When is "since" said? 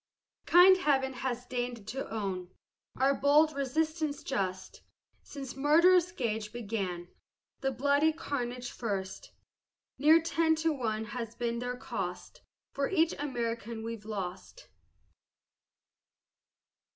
5.21-5.55